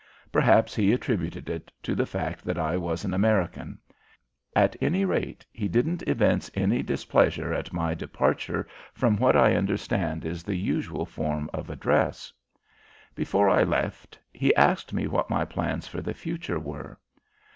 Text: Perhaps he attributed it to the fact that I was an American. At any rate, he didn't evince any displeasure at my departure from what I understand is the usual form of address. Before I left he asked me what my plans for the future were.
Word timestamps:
Perhaps 0.31 0.73
he 0.75 0.91
attributed 0.93 1.47
it 1.47 1.71
to 1.83 1.93
the 1.93 2.07
fact 2.07 2.43
that 2.43 2.57
I 2.57 2.75
was 2.75 3.05
an 3.05 3.13
American. 3.13 3.77
At 4.55 4.75
any 4.81 5.05
rate, 5.05 5.45
he 5.53 5.67
didn't 5.67 6.01
evince 6.07 6.49
any 6.55 6.81
displeasure 6.81 7.53
at 7.53 7.71
my 7.71 7.93
departure 7.93 8.67
from 8.95 9.15
what 9.17 9.35
I 9.35 9.53
understand 9.53 10.25
is 10.25 10.41
the 10.41 10.55
usual 10.57 11.05
form 11.05 11.51
of 11.53 11.69
address. 11.69 12.33
Before 13.13 13.47
I 13.47 13.61
left 13.61 14.17
he 14.33 14.55
asked 14.55 14.91
me 14.91 15.05
what 15.05 15.29
my 15.29 15.45
plans 15.45 15.87
for 15.87 16.01
the 16.01 16.15
future 16.15 16.57
were. 16.57 16.97